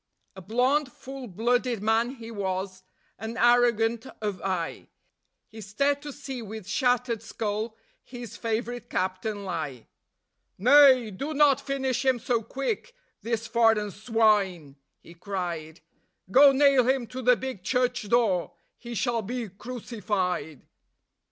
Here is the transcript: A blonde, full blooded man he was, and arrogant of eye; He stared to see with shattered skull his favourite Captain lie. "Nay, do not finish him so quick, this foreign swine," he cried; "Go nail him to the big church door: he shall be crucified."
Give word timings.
A 0.35 0.41
blonde, 0.41 0.91
full 0.91 1.27
blooded 1.27 1.79
man 1.83 2.15
he 2.15 2.31
was, 2.31 2.81
and 3.19 3.37
arrogant 3.37 4.07
of 4.19 4.41
eye; 4.41 4.87
He 5.47 5.61
stared 5.61 6.01
to 6.01 6.11
see 6.11 6.41
with 6.41 6.67
shattered 6.67 7.21
skull 7.21 7.77
his 8.03 8.35
favourite 8.35 8.89
Captain 8.89 9.45
lie. 9.45 9.89
"Nay, 10.57 11.11
do 11.11 11.35
not 11.35 11.61
finish 11.61 12.03
him 12.03 12.17
so 12.17 12.41
quick, 12.41 12.95
this 13.21 13.45
foreign 13.45 13.91
swine," 13.91 14.75
he 15.01 15.13
cried; 15.13 15.81
"Go 16.31 16.51
nail 16.51 16.87
him 16.89 17.05
to 17.05 17.21
the 17.21 17.35
big 17.35 17.63
church 17.63 18.09
door: 18.09 18.53
he 18.79 18.95
shall 18.95 19.21
be 19.21 19.49
crucified." 19.49 20.65